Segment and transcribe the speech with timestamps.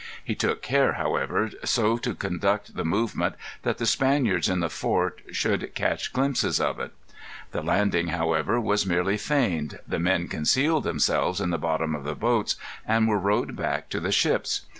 [0.23, 5.21] He took care, however, so to conduct the movement that the Spaniards in the fort
[5.31, 6.91] should catch glimpses of it.
[7.51, 9.77] The landing, however, was merely feigned.
[9.87, 12.55] The men concealed themselves in the bottom of the boats,
[12.87, 14.61] and were rowed back to the ships.